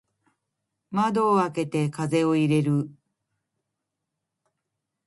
[0.89, 2.89] 窓を開けて風を入れる。